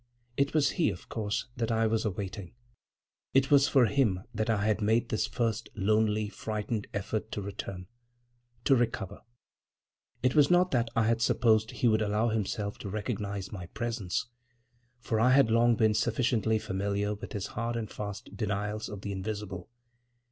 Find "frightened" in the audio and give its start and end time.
6.27-6.87